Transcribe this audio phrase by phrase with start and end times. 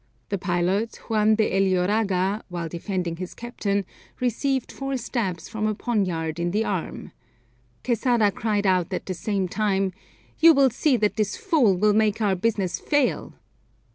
[0.29, 3.85] The pilot, Juan de Eliorraga, while defending his captain,
[4.19, 7.11] received four stabs from a poniard in the arm.
[7.83, 9.93] Quesada cried out at the same time,
[10.39, 13.33] "You will see that this fool will make our business fail."